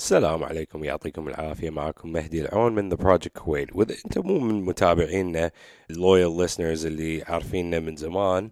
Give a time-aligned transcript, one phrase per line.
[0.00, 0.84] السلام عليكم.
[0.84, 1.70] يعطيكم العافية.
[1.70, 5.50] معكم مهدي العون من The Project Kuwait وإذا أنت مو من متابعينا
[5.92, 8.50] loyal listeners اللي عارفيننا من زمان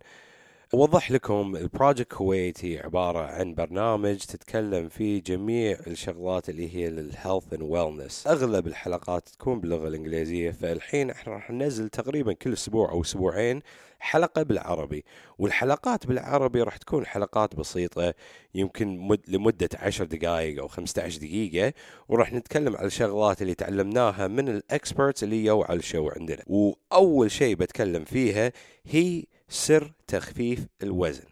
[0.74, 6.90] أوضح لكم ال Project Kuwait هي عبارة عن برنامج تتكلم فيه جميع الشغلات اللي هي
[6.90, 12.52] لل health and wellness أغلب الحلقات تكون باللغة الإنجليزية فالحين إحنا راح ننزل تقريبا كل
[12.52, 13.62] أسبوع أو أسبوعين
[13.98, 15.04] حلقة بالعربي.
[15.38, 18.14] والحلقات بالعربي راح تكون حلقات بسيطة
[18.54, 21.72] يمكن مد لمدة عشر دقائق أو 15 دقيقة.
[22.08, 26.42] وراح نتكلم على الشغلات اللي تعلمناها من ال experts اللي يو على ال show عندنا.
[26.46, 28.52] وأول شيء بتكلم فيها
[28.86, 31.24] هي سر تخفيف الوزن.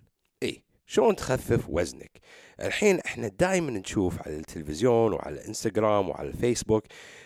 [0.42, 2.10] إي شلون تخفف وزنك؟
[2.60, 6.84] الحين إحنا دائما نشوف على التلفزيون وعلى الانستغرام وعلى الفيسبوك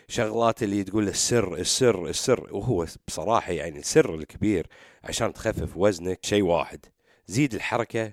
[0.08, 4.66] شغلات اللي تقول السر السر السر وهو بصراحة يعني السر الكبير
[5.04, 6.86] عشان تخفف وزنك شيء واحد.
[7.26, 8.12] زيد الحركة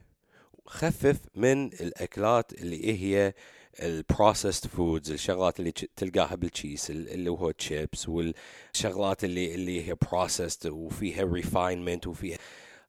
[0.65, 3.33] خفف من الأكلات اللي هي
[3.79, 10.67] ال processed foods الشغلات اللي تلقاها بالتشيس اللي هو تشيبس والشغلات اللي اللي هي processed
[10.67, 12.37] وفيها refinement وفيها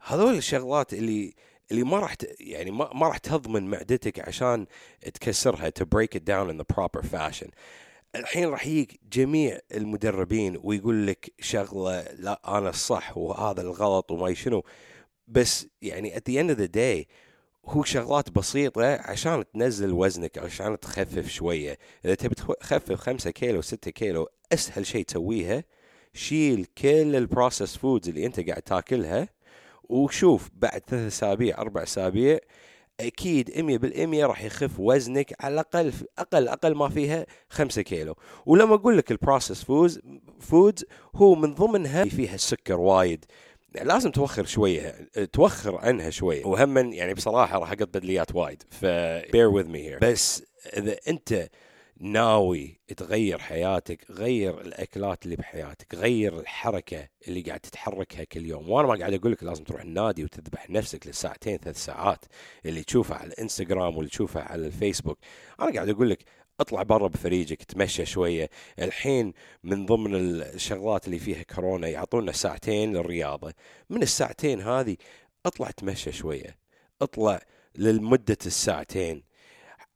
[0.01, 1.35] هذول الشغلات اللي
[1.71, 4.67] اللي ما راح يعني ما, ما راح تهضمن معدتك عشان
[5.15, 7.51] تكسرها to break it down in the proper fashion.
[8.15, 14.63] الحين راح يجيك جميع المدربين ويقول لك شغلة لا أنا الصح وهذا الغلط وما شنو.
[15.27, 17.07] بس يعني at the end of the day
[17.67, 21.79] هو شغلات بسيطة عشان تنزل وزنك عشان تخفف شوية.
[22.05, 25.65] إذا تبي تخفف خمسة كيلو ستة كيلو أسهل شيء تسويها
[26.15, 29.29] شيل كل ال processed foods اللي أنت قاعد تاكلها
[29.89, 32.39] وشوف بعد ثلاث أسابيع أربع أسابيع
[33.01, 38.15] أكيد مية بالمية راح يخف وزنك على الأقل أقل أقل ما فيها خمسة كيلو.
[38.47, 40.01] ولما أقول لك ال processed foods
[40.41, 43.25] فودز هو من ضمنها فيها السكر وايد.
[43.83, 46.45] لازم توخر شوية توخر عنها شوية.
[46.45, 48.85] وهم يعني بصراحة راح اقط بدليات وايد ف
[49.33, 50.01] with me here.
[50.03, 50.43] بس
[50.77, 51.49] إذا أنت
[52.01, 58.71] ناوي تغير حياتك غير الأكلات اللي بحياتك غير الحركة اللي قاعد تتحركها كل يوم.
[58.71, 62.25] وأنا ما قاعد أقول لك لازم تروح النادي وتذبح نفسك لساعتين ثلاث ساعات
[62.67, 65.19] اللي تشوفها على الإنستغرام واللي تشوفها على الفيسبوك.
[65.61, 66.25] أنا قاعد أقول لك
[66.61, 68.51] اطلع برا بفريجك تمشى شوية.
[68.79, 69.33] الحين
[69.65, 73.53] من ضمن الشغلات اللي فيها كورونا يعطونا ساعتين للرياضة.
[73.91, 74.97] من الساعتين هذه
[75.47, 76.59] اطلع تمشى شوية
[77.03, 77.41] اطلع
[77.75, 79.28] لمدة الساعتين.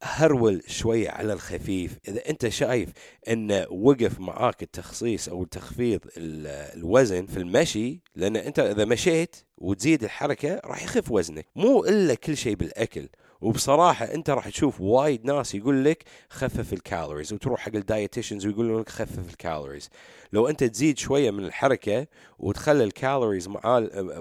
[0.03, 1.99] هرول شوية على الخفيف.
[2.09, 2.89] إذا أنت شايف
[3.29, 10.61] أن وقف معاك التخصيص أو تخفيض الوزن في المشي لأن أنت إذا مشيت وتزيد الحركة
[10.65, 11.47] راح يخف وزنك.
[11.57, 13.09] مو إلا كل شيء بالأكل.
[13.41, 18.47] وبصراحة أنت راح تشوف وايد ناس يقول لك خفف ال calories وتروح حق ال dietitians
[18.47, 19.91] ويقولون لك خفف ال calories.
[20.33, 22.07] لو أنت تزيد شوية من الحركة
[22.39, 23.49] وتخلي ال calories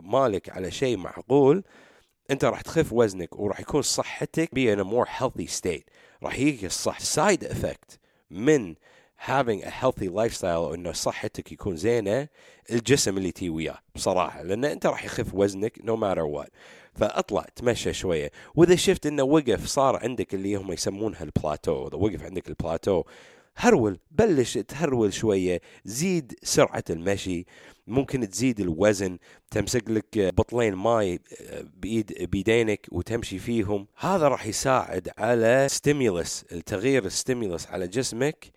[0.03, 1.63] مالك على شيء معقول
[2.31, 5.90] أنت راح تخف وزنك وراح يكون صحتك be in a more healthy state.
[6.24, 8.00] راح يجي الصح side effect
[8.31, 8.75] من
[9.28, 12.28] having a healthy lifestyle إنه صحتك يكون زينة
[12.72, 16.50] الجسم اللي تي وياه بصراحة لأن أنت راح يخف وزنك no matter what.
[16.96, 18.31] فأطلع تمشى شوية.
[18.56, 23.03] وإذا شفت إنه وقف صار عندك اللي هم يسمونها البلاتو إذا وقف عندك البلاتو
[23.57, 25.62] هرول بلش تهرول شوية.
[25.85, 27.45] زيد سرعة المشي.
[27.88, 29.17] ممكن تزيد الوزن.
[29.51, 31.19] تمسك لك بطلين ماي
[31.73, 33.88] بإيد بيدينك وتمشي فيهم.
[33.97, 38.51] هذا راح يساعد على stimulus التغيير ال stimulus على جسمك.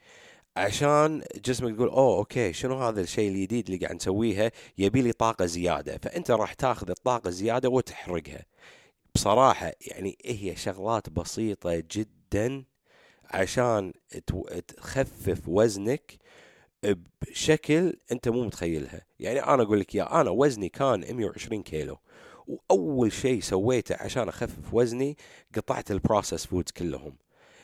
[0.56, 5.46] عشان جسمك يقول أوه okay شنو هذا الشيء الجديد اللي قاعد نسويها؟ يبي لي طاقة
[5.46, 5.98] زيادة.
[6.02, 8.44] فأنت راح تاخذ الطاقة الزيادة وتحرقها.
[9.14, 12.64] بصراحة يعني هي شغلات بسيطة جدا.
[13.30, 13.92] عشان
[14.68, 16.12] تخفف وزنك
[17.22, 19.06] بشكل انت مو متخيلها.
[19.18, 21.98] يعني أنا أقول لك يا أنا وزني كان 120 كيلو
[22.46, 25.16] واول شيء سويته عشان اخفف وزني
[25.56, 27.16] قطعت ال processed foods كلهم.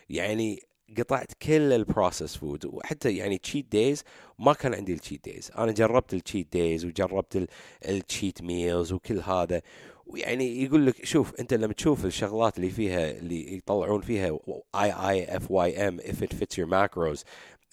[0.09, 0.63] يعني
[0.99, 4.05] قطعت كل ال processed food وحتى يعني cheat days
[4.39, 7.49] ما كان عندي ال cheat days أنا جربت ال cheat days وجربت
[7.89, 9.63] ال cheat meals وكل هذا.
[10.07, 14.39] ويعني يقول لك شوف أنت لما تشوف الشغلات اللي فيها اللي يطلعون فيها
[14.75, 17.25] اي اي اف واي ام if it fits your macros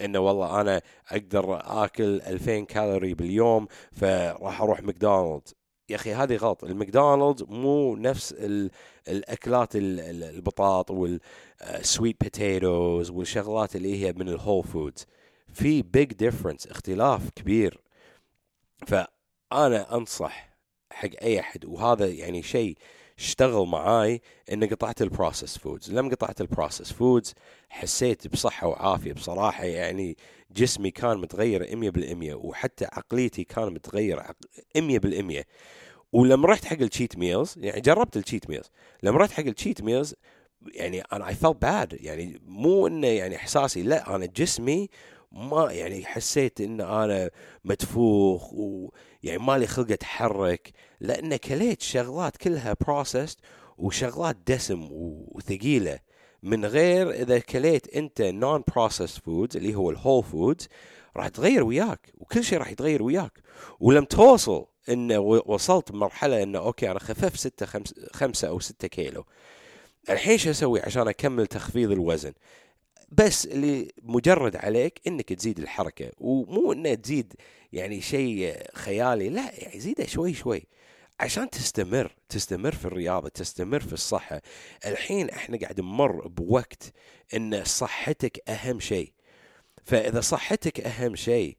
[0.02, 0.82] إنه والله أنا
[1.12, 5.54] أقدر آكل 2000 كالوري باليوم فراح أروح ماكدونالدز.
[5.90, 6.64] يا أخي هذه غلط.
[6.64, 8.36] الماكدونالدز مو نفس
[9.08, 15.06] الأكلات البطاط وال sweet potatoes والشغلات اللي هي من ال whole foods
[15.54, 17.82] في big difference اختلاف كبير.
[18.88, 20.58] فأنا أنصح
[20.92, 22.78] حق أي أحد وهذا يعني شيء
[23.18, 24.22] اشتغل معاي
[24.52, 27.34] إني قطعت ال processed foods لما قطعت ال processed foods
[27.70, 29.64] حسيت بصحة وعافية بصراحة.
[29.64, 30.18] يعني
[30.52, 34.22] جسمي كان متغير مية بالمية وحتى عقليتي كان متغير
[34.78, 35.46] مية بالمية.
[36.14, 38.72] ولما رحت حق ال cheat meals يعني جربت ال cheat meals
[39.04, 40.16] لما رحت حق ال cheat meals
[40.74, 42.04] يعني أنا I felt bad.
[42.04, 44.90] يعني مو إنه يعني إحساسي لا أنا جسمي
[45.32, 47.30] ما يعني حسيت إن أنا
[47.66, 53.40] مدفوخ ويعني مالي خلق أتحرك لأن كليت شغلات كلها processed
[53.78, 56.00] وشغلات دسم وثقيلة.
[56.44, 60.68] من غير إذا كليت أنت non processed foods اللي هو ال whole foods
[61.18, 63.40] راح تغير وياك وكل شيء راح يتغير وياك.
[63.80, 65.12] ولم توصل إن
[65.46, 69.26] وصلت مرحلة انه okay أنا خففت ستة خمس خمسة أو ستة كيلو.
[70.10, 72.34] الحين شو أسوي عشان أكمل تخفيض الوزن؟
[73.10, 77.34] بس اللي مجرد عليك إنك تزيد الحركة ومو إنه تزيد
[77.74, 80.64] يعني شيء خيالي لا يعني زيده شوي شوي.
[81.20, 84.42] عشان تستمر تستمر في الرياضة تستمر في الصحة.
[84.86, 86.94] الحين إحنا قاعد نمر بوقت
[87.36, 89.12] إن صحتك أهم شيء.
[89.86, 91.58] فإذا صحتك أهم شيء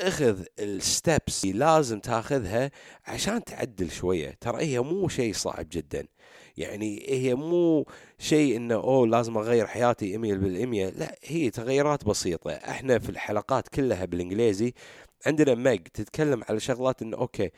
[0.00, 2.70] اخذ الستبس اللي لازم تأخذها
[3.06, 4.38] عشان تعدل شوية.
[4.40, 6.06] ترى هي مو شيء صعب جدا.
[6.56, 7.86] يعني هي مو
[8.18, 12.50] شيء إنه أوه لازم أغير حياتي 100% لا هي تغيرات بسيطة.
[12.50, 14.74] إحنا في الحلقات كلها بالإنجليزي
[15.26, 17.50] عندنا مج تتكلم على شغلات إنه أوكي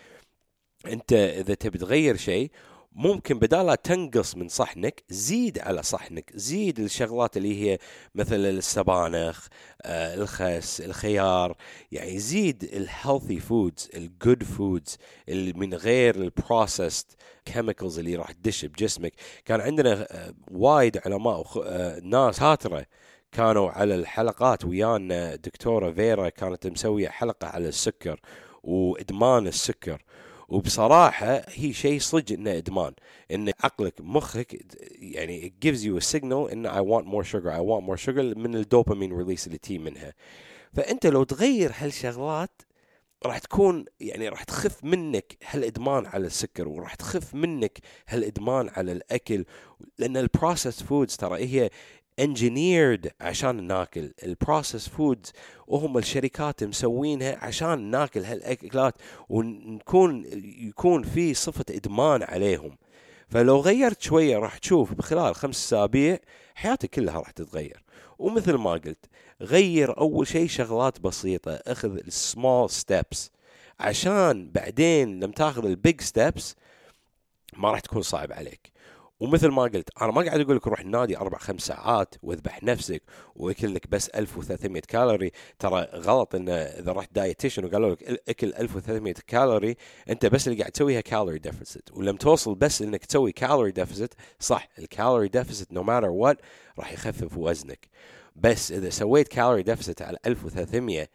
[0.86, 2.50] أنت إذا تبي تغير شيء
[2.92, 6.30] ممكن بدال تنقص من صحنك زيد على صحنك.
[6.34, 7.78] زيد الشغلات اللي هي
[8.14, 9.46] مثل السبانخ
[9.82, 11.56] آه الخس الخيار.
[11.92, 17.06] يعني زيد ال healthy foods ال good foods اللي من غير ال processed
[17.44, 19.12] chemicals اللي راح تدش بجسمك.
[19.44, 22.86] كان عندنا آه وايد علماء آه ناس هاتره
[23.32, 25.34] كانوا على الحلقات ويانا.
[25.34, 28.20] دكتورة فيرا كانت مسوية حلقة على السكر
[28.62, 30.02] وإدمان السكر.
[30.50, 32.92] وبصراحة هي شيء صدق إنه إدمان
[33.30, 34.60] إن عقلك مخك
[34.98, 38.36] يعني it gives you a signal إن I want more sugar I want more sugar
[38.38, 40.14] من ال dopamine release اللي تي منها.
[40.72, 42.62] فأنت لو تغير هالشغلات
[43.26, 49.44] راح تكون يعني راح تخف منك هالإدمان على السكر وراح تخف منك هالإدمان على الأكل
[49.98, 51.70] لأن ال processed foods ترى هي
[52.20, 54.12] engineered عشان ناكل.
[54.22, 55.32] ال processed foods
[55.66, 58.94] وهم الشركات مسوينها عشان ناكل هالأكلات
[59.28, 60.24] ونكون
[60.68, 62.78] يكون في صفة إدمان عليهم.
[63.28, 66.18] فلو غيرت شوية راح تشوف بخلال خمس أسابيع
[66.54, 67.82] حياتك كلها راح تتغير.
[68.18, 69.06] ومثل ما قلت
[69.40, 73.30] غير أول شيء شغلات بسيطة أخذ ال small steps
[73.80, 76.56] عشان بعدين لما تاخذ ال big steps
[77.56, 78.69] ما راح تكون صعب عليك.
[79.20, 83.02] ومثل ما قلت أنا ما قاعد أقول لك روح النادي أربع خمس ساعات واذبح نفسك
[83.36, 85.30] واكل لك بس 1300 كالوري.
[85.58, 89.76] ترى غلط إن إذا رحت dietitian وقالوا لك أكل 1300 كالوري
[90.08, 91.90] أنت بس اللي قاعد تسويها calorie deficit.
[91.92, 96.38] ولما توصل بس إنك تسوي calorie deficit صح ال calorie deficit no matter what
[96.78, 97.88] راح يخفف وزنك.
[98.36, 101.08] بس إذا سويت calorie deficit على 1300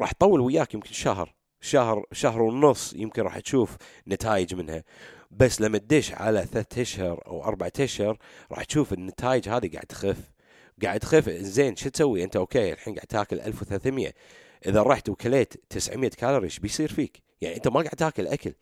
[0.00, 1.34] راح تطول وياك يمكن شهر.
[1.64, 3.76] شهر شهر ونص يمكن راح تشوف
[4.08, 4.84] نتائج منها.
[5.30, 8.18] بس لما تدش على ثلاثة أشهر أو أربعة أشهر
[8.52, 10.16] راح تشوف النتائج هذه قاعد تخف.
[10.82, 11.30] قاعد تخف.
[11.30, 14.12] زين شو تسوي؟ أنت okay الحين قاعد تاكل 1300
[14.66, 17.22] إذا رحت وكليت 900 كالوري إيش بيصير فيك.
[17.40, 18.52] يعني أنت ما قاعد تاكل أكل.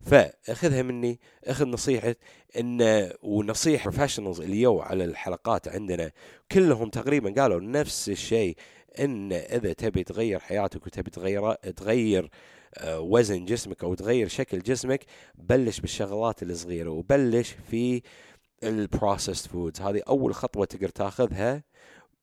[0.00, 1.20] فأخذها مني.
[1.44, 2.14] أخذ نصيحة
[2.58, 6.10] ان ونصيحة professionals يو على الحلقات عندنا.
[6.52, 8.56] كلهم تقريبا قالوا نفس الشيء.
[9.00, 12.30] إن إذا تبي تغير حياتك وتبي تغير تغير
[12.74, 15.04] آه، وزن جسمك أو تغير شكل جسمك
[15.34, 18.02] بلش بالشغلات الصغيرة وبلش في
[18.62, 21.62] ال processed foods هذه أول خطوة تقدر تاخذها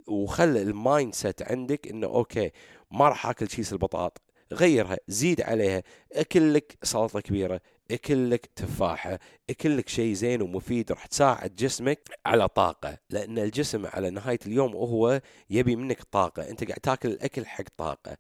[0.08, 2.52] وخل ال mindset عندك إنه okay
[2.92, 4.22] ما راح آكل شيس البطاط
[4.54, 9.20] غيرها زيد عليها اكل لك سلطة كبيرة اكل لك تفاحة
[9.50, 14.76] اكل لك شيء زين ومفيد راح تساعد جسمك على طاقة لأن الجسم على نهاية اليوم
[14.76, 18.18] هو يبي منك طاقة أنت قاعد تاكل الأكل حق طاقة.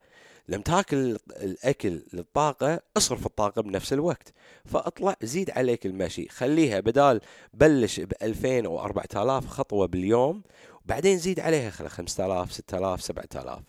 [0.50, 4.34] لما تاكل الأكل للطاقة اصرف الطاقة بنفس الوقت.
[4.66, 6.28] فاطلع زيد عليك المشي.
[6.30, 7.22] خليها بدال
[7.54, 10.44] بلش ب 2000 أو 4000 خطوة باليوم
[10.86, 13.60] وبعدين زيد عليها خلي 5000 6000 7000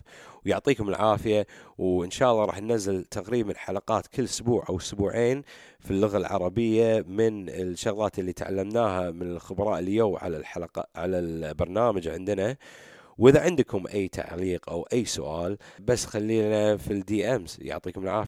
[0.45, 5.43] ويعطيكم العافية وإن شاء الله راح ننزل تقريبا حلقات كل أسبوع أو أسبوعين
[5.79, 12.57] في اللغة العربية من الشغلات اللي تعلمناها من الخبراء اليوم على الحلقة على البرنامج عندنا.
[13.17, 18.21] وإذا عندكم أي تعليق أو أي سؤال بس خلينا في الدي امز يعطيكم العافية.